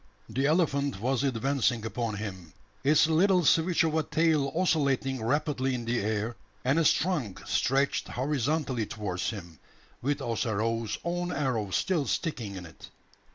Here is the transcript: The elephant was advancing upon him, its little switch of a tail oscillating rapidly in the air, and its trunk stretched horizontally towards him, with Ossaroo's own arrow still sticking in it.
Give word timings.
The 0.27 0.47
elephant 0.47 0.99
was 0.99 1.21
advancing 1.23 1.85
upon 1.85 2.15
him, 2.15 2.53
its 2.83 3.05
little 3.05 3.45
switch 3.45 3.83
of 3.83 3.93
a 3.93 4.01
tail 4.01 4.51
oscillating 4.55 5.21
rapidly 5.23 5.75
in 5.75 5.85
the 5.85 5.99
air, 6.01 6.35
and 6.65 6.79
its 6.79 6.91
trunk 6.91 7.43
stretched 7.45 8.07
horizontally 8.07 8.87
towards 8.87 9.29
him, 9.29 9.59
with 10.01 10.19
Ossaroo's 10.19 10.97
own 11.03 11.31
arrow 11.31 11.69
still 11.69 12.07
sticking 12.07 12.55
in 12.55 12.65
it. 12.65 12.89